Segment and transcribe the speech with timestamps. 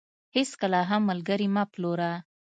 [0.35, 2.11] هيچ کله هم ملګري مه پلوره.